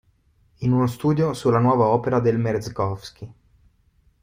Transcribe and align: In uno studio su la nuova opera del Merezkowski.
In 0.61 0.71
uno 0.71 0.87
studio 0.87 1.31
su 1.35 1.51
la 1.51 1.59
nuova 1.59 1.85
opera 1.85 2.19
del 2.19 2.39
Merezkowski. 2.39 3.31